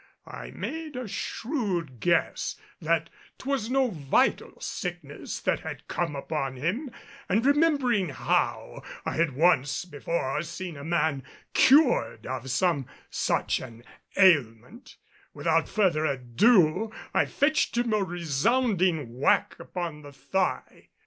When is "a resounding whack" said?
17.93-19.55